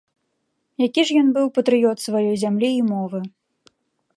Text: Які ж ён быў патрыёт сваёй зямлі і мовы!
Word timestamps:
Які 0.85 1.01
ж 1.09 1.17
ён 1.21 1.27
быў 1.35 1.47
патрыёт 1.57 1.97
сваёй 2.05 2.33
зямлі 2.45 2.69
і 2.79 2.81
мовы! 2.91 3.19